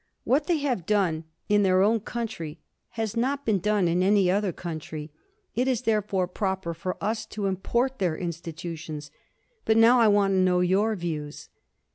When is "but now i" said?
9.63-10.07